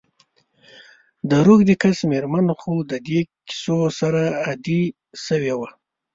د 1.29 1.31
روږدې 1.45 1.75
کس 1.81 1.97
میرمن 2.11 2.47
خو 2.59 2.73
د 2.91 2.93
دي 3.07 3.19
کیسو 3.47 3.77
سره 3.99 4.21
عادي 4.45 4.81
سوي 5.25 5.53
وه. 5.59 5.69